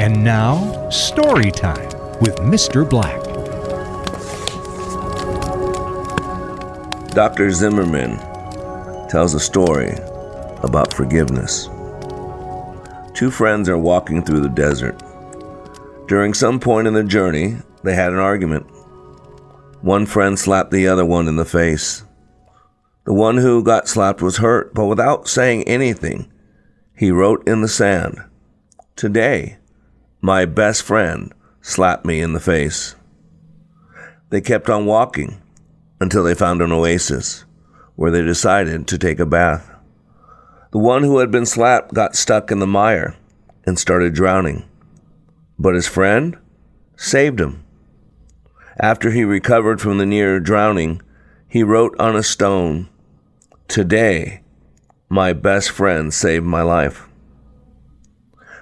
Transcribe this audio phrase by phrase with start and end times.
[0.00, 2.88] And now, story time with Mr.
[2.88, 3.22] Black.
[7.10, 7.50] Dr.
[7.50, 8.16] Zimmerman
[9.10, 9.90] tells a story
[10.62, 11.66] about forgiveness.
[13.12, 14.98] Two friends are walking through the desert.
[16.08, 18.64] During some point in the journey, they had an argument.
[19.82, 22.04] One friend slapped the other one in the face.
[23.04, 26.32] The one who got slapped was hurt, but without saying anything,
[26.96, 28.18] he wrote in the sand,
[28.96, 29.58] Today,
[30.20, 32.94] my best friend slapped me in the face.
[34.28, 35.40] They kept on walking
[35.98, 37.44] until they found an oasis
[37.96, 39.70] where they decided to take a bath.
[40.72, 43.16] The one who had been slapped got stuck in the mire
[43.64, 44.68] and started drowning,
[45.58, 46.36] but his friend
[46.96, 47.64] saved him.
[48.78, 51.02] After he recovered from the near drowning,
[51.48, 52.88] he wrote on a stone,
[53.68, 54.42] Today,
[55.08, 57.09] my best friend saved my life.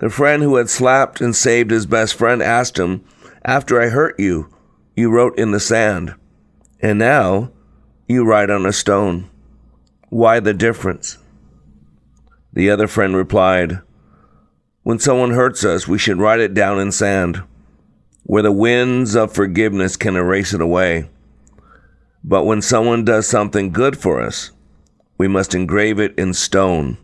[0.00, 3.04] The friend who had slapped and saved his best friend asked him,
[3.44, 4.48] After I hurt you,
[4.96, 6.14] you wrote in the sand,
[6.80, 7.52] and now
[8.08, 9.28] you write on a stone.
[10.08, 11.18] Why the difference?
[12.54, 13.80] The other friend replied,
[14.82, 17.42] When someone hurts us, we should write it down in sand,
[18.24, 21.10] where the winds of forgiveness can erase it away.
[22.24, 24.50] But when someone does something good for us,
[25.18, 26.96] we must engrave it in stone,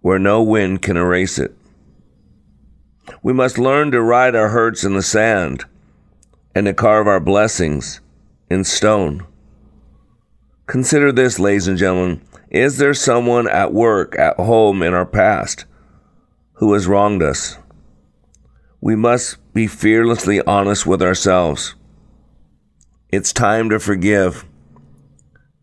[0.00, 1.56] where no wind can erase it.
[3.22, 5.64] We must learn to write our hurts in the sand
[6.54, 8.00] and to carve our blessings
[8.50, 9.26] in stone.
[10.66, 12.22] Consider this, ladies and gentlemen.
[12.50, 15.64] Is there someone at work, at home, in our past
[16.54, 17.58] who has wronged us?
[18.80, 21.74] We must be fearlessly honest with ourselves.
[23.10, 24.44] It's time to forgive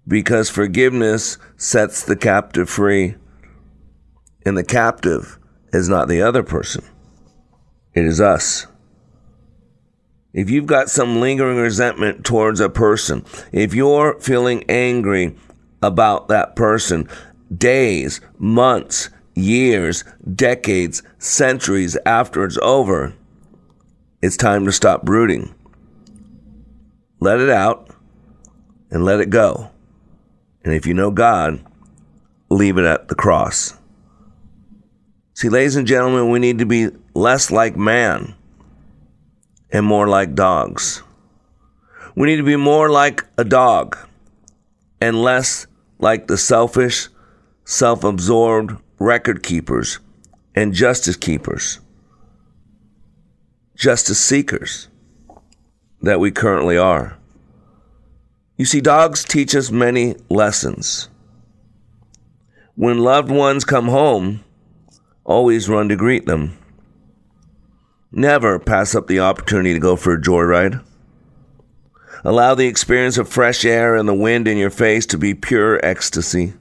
[0.07, 3.15] because forgiveness sets the captive free,
[4.45, 5.39] and the captive
[5.71, 6.83] is not the other person.
[7.93, 8.67] It is us.
[10.33, 15.35] If you've got some lingering resentment towards a person, if you're feeling angry
[15.81, 17.07] about that person,
[17.55, 20.03] days, months, years,
[20.35, 23.13] decades, centuries after it's over,
[24.23, 25.53] it's time to stop brooding.
[27.19, 27.89] Let it out
[28.89, 29.69] and let it go.
[30.63, 31.63] And if you know God,
[32.49, 33.77] leave it at the cross.
[35.33, 38.35] See, ladies and gentlemen, we need to be less like man
[39.71, 41.01] and more like dogs.
[42.15, 43.97] We need to be more like a dog
[45.01, 45.65] and less
[45.99, 47.07] like the selfish,
[47.65, 49.99] self absorbed record keepers
[50.55, 51.79] and justice keepers,
[53.75, 54.87] justice seekers
[56.03, 57.17] that we currently are.
[58.55, 61.09] You see, dogs teach us many lessons.
[62.75, 64.43] When loved ones come home,
[65.25, 66.57] always run to greet them.
[68.11, 70.83] Never pass up the opportunity to go for a joyride.
[72.23, 75.83] Allow the experience of fresh air and the wind in your face to be pure
[75.83, 76.53] ecstasy.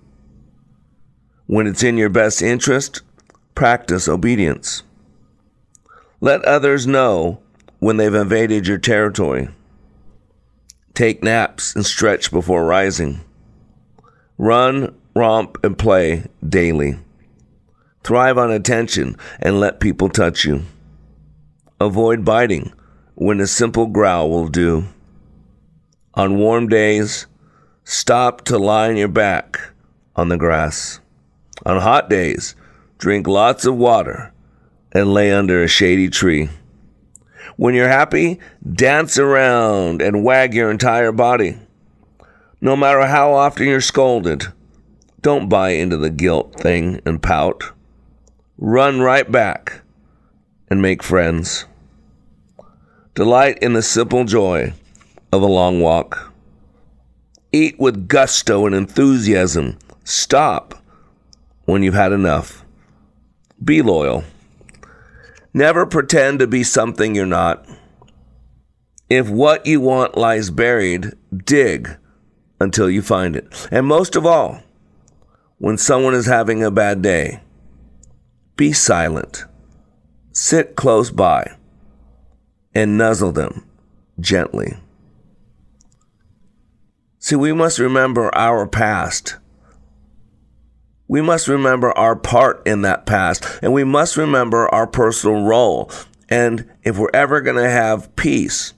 [1.47, 3.03] When it's in your best interest,
[3.55, 4.83] practice obedience.
[6.21, 7.43] Let others know
[7.79, 9.49] when they've invaded your territory.
[10.95, 13.21] Take naps and stretch before rising.
[14.39, 16.99] Run, romp, and play daily.
[18.05, 20.65] Thrive on attention and let people touch you.
[21.81, 22.73] Avoid biting
[23.15, 24.87] when a simple growl will do.
[26.15, 27.27] On warm days,
[27.85, 29.61] stop to lie on your back
[30.17, 31.01] on the grass.
[31.65, 32.57] On hot days,
[32.99, 34.33] drink lots of water
[34.91, 36.49] and lay under a shady tree.
[37.57, 41.57] When you're happy, dance around and wag your entire body.
[42.61, 44.53] No matter how often you're scolded,
[45.21, 47.73] don't buy into the guilt thing and pout
[48.63, 49.83] run right back
[50.71, 51.65] and make friends.
[53.13, 54.73] Delight in the simple joy
[55.33, 56.33] of a long walk.
[57.51, 59.77] Eat with gusto and enthusiasm.
[60.05, 60.81] Stop
[61.65, 62.65] when you've had enough.
[63.63, 64.23] Be loyal.
[65.53, 67.67] Never pretend to be something you're not.
[69.11, 71.15] If what you want lies buried,
[71.45, 71.97] dig
[72.61, 73.69] until you find it.
[73.73, 74.63] And most of all,
[75.59, 77.41] when someone is having a bad day,
[78.57, 79.45] be silent.
[80.33, 81.57] Sit close by
[82.75, 83.67] and nuzzle them
[84.19, 84.77] gently.
[87.19, 89.37] See, we must remember our past.
[91.07, 95.91] We must remember our part in that past, and we must remember our personal role.
[96.29, 98.73] And if we're ever going to have peace,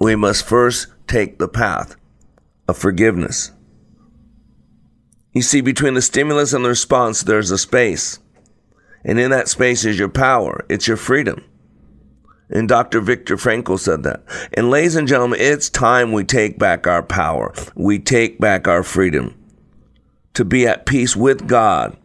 [0.00, 1.94] we must first take the path
[2.66, 3.52] of forgiveness.
[5.32, 8.18] You see, between the stimulus and the response, there's a space.
[9.04, 11.44] And in that space is your power, it's your freedom.
[12.48, 13.00] And Dr.
[13.00, 14.22] Viktor Frankl said that.
[14.52, 17.54] And ladies and gentlemen, it's time we take back our power.
[17.74, 19.34] We take back our freedom
[20.34, 21.96] to be at peace with God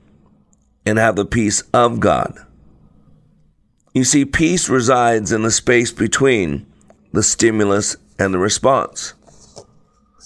[0.85, 2.37] and have the peace of God.
[3.93, 6.65] You see, peace resides in the space between
[7.11, 9.13] the stimulus and the response.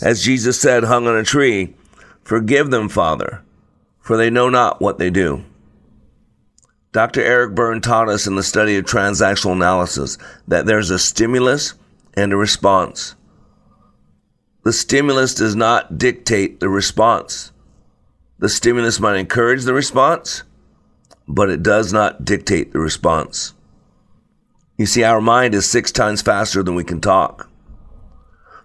[0.02, 1.76] As Jesus said, hung on a tree,
[2.24, 3.44] forgive them, Father,
[4.02, 5.44] for they know not what they do.
[6.92, 7.22] Dr.
[7.22, 10.18] Eric Berne taught us in the study of transactional analysis
[10.48, 11.74] that there's a stimulus
[12.16, 13.16] and a response.
[14.64, 17.52] The stimulus does not dictate the response.
[18.40, 20.44] The stimulus might encourage the response,
[21.28, 23.54] but it does not dictate the response.
[24.78, 27.50] You see, our mind is six times faster than we can talk.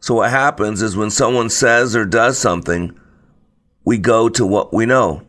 [0.01, 2.99] So what happens is when someone says or does something,
[3.85, 5.26] we go to what we know.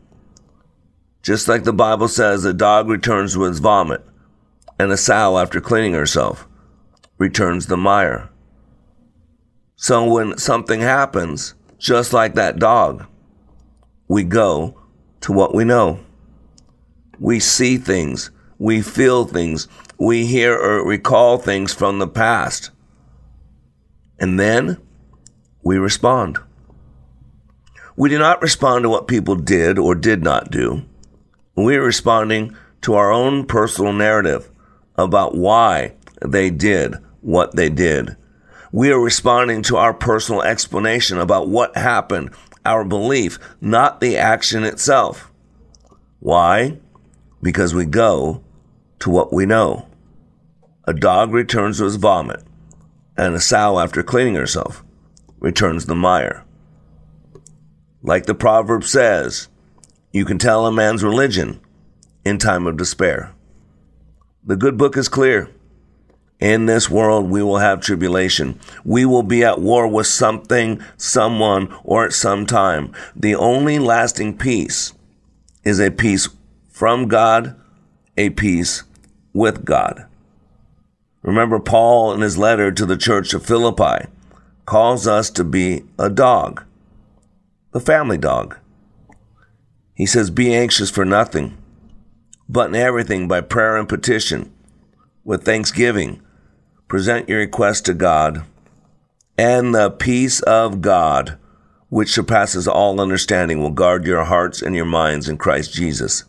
[1.28, 4.02] Just like the Bible says, a dog returns to its vomit,
[4.80, 6.48] and a sow, after cleaning herself,
[7.18, 8.30] returns the mire.
[9.76, 13.08] So when something happens, just like that dog,
[14.08, 14.80] we go
[15.20, 16.00] to what we know.
[17.20, 22.72] We see things, we feel things, we hear or recall things from the past.
[24.18, 24.78] And then
[25.62, 26.38] we respond.
[27.98, 30.87] We do not respond to what people did or did not do.
[31.58, 34.52] We are responding to our own personal narrative
[34.96, 38.16] about why they did what they did.
[38.72, 42.30] We are responding to our personal explanation about what happened,
[42.64, 45.32] our belief, not the action itself.
[46.20, 46.78] Why?
[47.42, 48.44] Because we go
[49.00, 49.88] to what we know.
[50.84, 52.44] A dog returns to his vomit,
[53.18, 54.84] and a sow, after cleaning herself,
[55.40, 56.46] returns the mire.
[58.04, 59.50] Like the proverb says,
[60.12, 61.60] you can tell a man's religion
[62.24, 63.34] in time of despair.
[64.44, 65.50] The good book is clear.
[66.40, 68.60] In this world, we will have tribulation.
[68.86, 72.94] We will be at war with something, someone, or at some time.
[73.16, 74.94] The only lasting peace
[75.64, 76.30] is a peace
[76.70, 77.56] from God,
[78.16, 78.84] a peace
[79.34, 80.06] with God.
[81.24, 84.08] Remember, Paul, in his letter to the church of Philippi,
[84.66, 86.64] calls us to be a dog,
[87.72, 88.58] the family dog.
[89.98, 91.58] He says, Be anxious for nothing,
[92.48, 94.54] but in everything by prayer and petition,
[95.24, 96.22] with thanksgiving,
[96.88, 98.44] present your request to God,
[99.40, 101.40] and the peace of God,
[101.90, 106.26] which surpasses all understanding, will guard your hearts and your minds in Christ Jesus.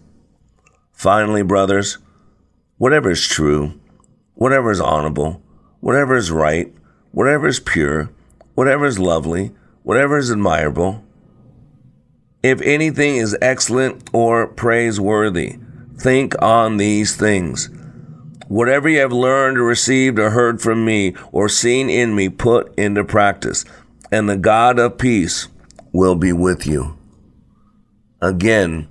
[0.91, 1.99] Finally, brothers,
[2.79, 3.79] whatever is true,
[4.32, 5.43] whatever is honorable,
[5.81, 6.73] whatever is right,
[7.11, 8.09] whatever is pure,
[8.55, 9.50] whatever is lovely,
[9.82, 11.05] whatever is admirable,
[12.43, 15.58] if anything is excellent or praiseworthy,
[15.99, 17.70] think on these things.
[18.46, 22.73] Whatever you have learned or received or heard from me or seen in me, put
[22.79, 23.64] into practice,
[24.11, 25.49] and the God of peace
[25.93, 26.96] will be with you.
[28.23, 28.88] Again,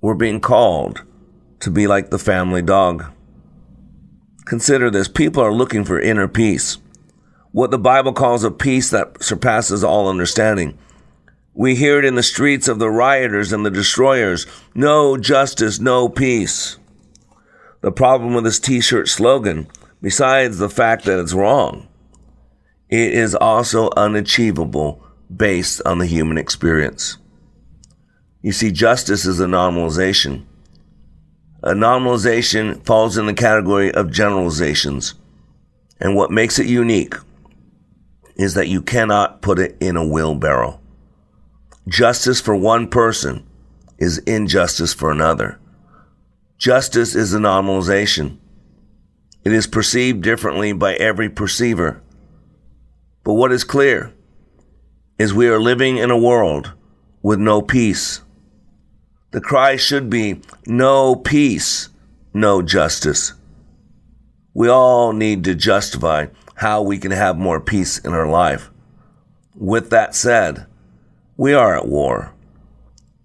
[0.00, 1.04] we're being called
[1.60, 3.04] to be like the family dog.
[4.46, 6.78] Consider this people are looking for inner peace,
[7.52, 10.78] what the Bible calls a peace that surpasses all understanding.
[11.58, 16.06] We hear it in the streets of the rioters and the destroyers no justice, no
[16.06, 16.76] peace.
[17.80, 19.66] The problem with this t shirt slogan,
[20.02, 21.88] besides the fact that it's wrong,
[22.90, 25.02] it is also unachievable
[25.34, 27.16] based on the human experience.
[28.42, 30.44] You see, justice is a nominalization.
[31.62, 35.14] A nominalization falls in the category of generalizations.
[36.00, 37.14] And what makes it unique
[38.36, 40.80] is that you cannot put it in a wheelbarrow.
[41.88, 43.46] Justice for one person
[43.98, 45.60] is injustice for another.
[46.58, 48.38] Justice is a nominalization.
[49.44, 52.02] It is perceived differently by every perceiver.
[53.22, 54.12] But what is clear
[55.16, 56.72] is we are living in a world
[57.22, 58.20] with no peace.
[59.30, 61.90] The cry should be no peace,
[62.34, 63.32] no justice.
[64.54, 66.26] We all need to justify
[66.56, 68.70] how we can have more peace in our life.
[69.54, 70.66] With that said,
[71.36, 72.32] we are at war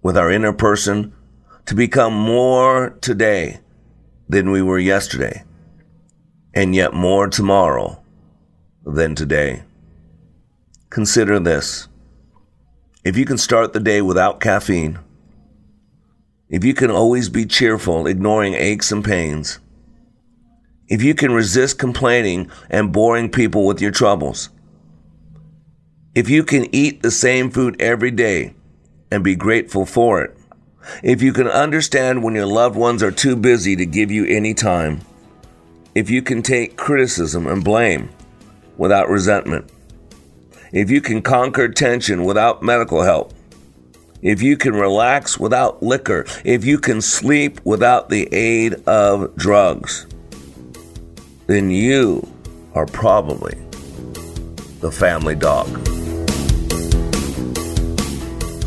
[0.02, 1.14] with our inner person
[1.64, 3.60] to become more today
[4.28, 5.44] than we were yesterday,
[6.52, 8.02] and yet more tomorrow
[8.84, 9.62] than today.
[10.90, 11.88] Consider this.
[13.04, 14.98] If you can start the day without caffeine,
[16.50, 19.58] if you can always be cheerful, ignoring aches and pains,
[20.88, 24.50] if you can resist complaining and boring people with your troubles,
[26.14, 28.54] if you can eat the same food every day
[29.10, 30.36] and be grateful for it,
[31.02, 34.52] if you can understand when your loved ones are too busy to give you any
[34.52, 35.00] time,
[35.94, 38.10] if you can take criticism and blame
[38.76, 39.70] without resentment,
[40.72, 43.32] if you can conquer tension without medical help,
[44.20, 50.06] if you can relax without liquor, if you can sleep without the aid of drugs,
[51.46, 52.26] then you
[52.74, 53.54] are probably
[54.80, 56.01] the family dog.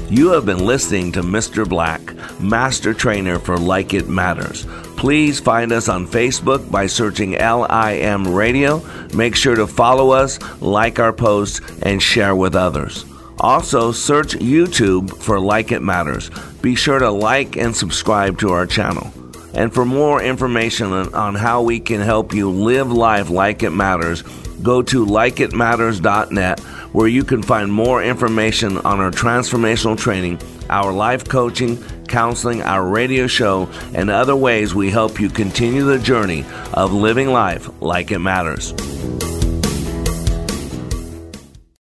[0.10, 1.68] You have been listening to Mr.
[1.68, 2.00] Black,
[2.40, 4.68] Master Trainer for Like It Matters.
[4.98, 8.84] Please find us on Facebook by searching LIM Radio.
[9.16, 13.04] Make sure to follow us, like our posts, and share with others.
[13.40, 16.30] Also, search YouTube for Like It Matters.
[16.62, 19.12] Be sure to like and subscribe to our channel.
[19.56, 24.22] And for more information on how we can help you live life like it matters,
[24.62, 26.62] go to likeitmatters.net
[26.96, 32.88] where you can find more information on our transformational training, our life coaching, counseling, our
[32.88, 38.12] radio show, and other ways we help you continue the journey of living life like
[38.12, 38.95] it matters.